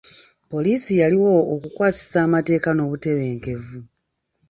[0.51, 3.77] Poliisi yaliwo okukwasisa amateeka n'obutebenkevu.